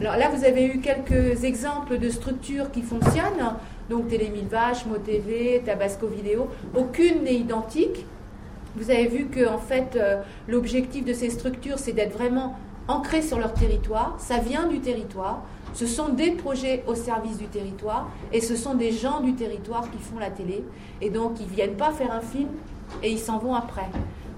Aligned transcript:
Alors 0.00 0.16
là, 0.16 0.30
vous 0.30 0.44
avez 0.44 0.64
eu 0.64 0.80
quelques 0.80 1.44
exemples 1.44 1.98
de 1.98 2.08
structures 2.08 2.70
qui 2.70 2.80
fonctionnent. 2.80 3.56
Donc 3.90 4.08
Télé 4.08 4.30
Mille 4.30 4.46
Vaches, 4.46 4.86
MoTV, 4.86 5.62
Tabasco 5.66 6.06
Vidéo. 6.06 6.48
Aucune 6.74 7.24
n'est 7.24 7.34
identique. 7.34 8.06
Vous 8.76 8.90
avez 8.90 9.08
vu 9.08 9.26
que 9.26 9.46
en 9.46 9.58
fait, 9.58 9.96
euh, 9.96 10.22
l'objectif 10.48 11.04
de 11.04 11.12
ces 11.12 11.28
structures, 11.28 11.78
c'est 11.78 11.92
d'être 11.92 12.16
vraiment 12.16 12.56
ancrées 12.88 13.20
sur 13.20 13.38
leur 13.38 13.52
territoire. 13.52 14.14
Ça 14.18 14.38
vient 14.38 14.66
du 14.68 14.80
territoire. 14.80 15.42
Ce 15.74 15.84
sont 15.86 16.08
des 16.08 16.30
projets 16.30 16.82
au 16.86 16.94
service 16.94 17.36
du 17.36 17.46
territoire 17.48 18.08
et 18.32 18.40
ce 18.40 18.56
sont 18.56 18.74
des 18.74 18.92
gens 18.92 19.20
du 19.20 19.34
territoire 19.34 19.90
qui 19.90 19.98
font 19.98 20.18
la 20.18 20.30
télé. 20.30 20.64
Et 21.02 21.10
donc, 21.10 21.32
ils 21.40 21.46
ne 21.46 21.52
viennent 21.52 21.76
pas 21.76 21.90
faire 21.90 22.10
un 22.10 22.22
film 22.22 22.48
et 23.02 23.10
ils 23.10 23.18
s'en 23.18 23.36
vont 23.36 23.54
après. 23.54 23.90